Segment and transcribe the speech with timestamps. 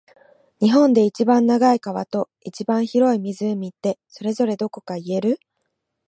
[0.59, 5.39] 日本で一番長い川と、一番広い湖って、それぞれどこか言える？